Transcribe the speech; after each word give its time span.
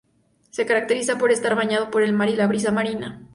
Se 0.49 0.65
caracteriza 0.65 1.19
por 1.19 1.31
estar 1.31 1.53
bañado 1.55 1.91
por 1.91 2.01
el 2.01 2.11
mar 2.11 2.27
y 2.29 2.35
la 2.35 2.47
brisa 2.47 2.71
marina. 2.71 3.21